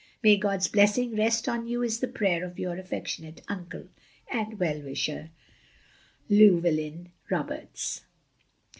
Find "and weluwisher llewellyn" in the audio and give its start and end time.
4.31-7.11